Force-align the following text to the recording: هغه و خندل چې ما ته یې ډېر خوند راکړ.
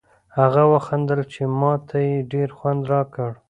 هغه 0.37 0.63
و 0.71 0.73
خندل 0.85 1.21
چې 1.33 1.41
ما 1.59 1.73
ته 1.87 1.97
یې 2.07 2.15
ډېر 2.31 2.49
خوند 2.57 2.81
راکړ. 2.93 3.31